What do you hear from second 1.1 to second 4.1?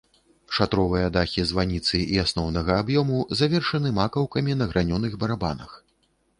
дахі званіцы і асноўнага аб'ёму завершаны